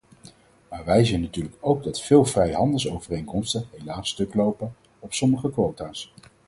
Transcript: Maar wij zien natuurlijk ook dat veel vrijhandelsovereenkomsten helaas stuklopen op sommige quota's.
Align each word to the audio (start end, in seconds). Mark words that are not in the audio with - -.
Maar 0.69 0.85
wij 0.85 1.05
zien 1.05 1.21
natuurlijk 1.21 1.55
ook 1.59 1.83
dat 1.83 2.01
veel 2.01 2.25
vrijhandelsovereenkomsten 2.25 3.67
helaas 3.77 4.09
stuklopen 4.09 4.75
op 4.99 5.13
sommige 5.13 5.49
quota's. 5.51 6.13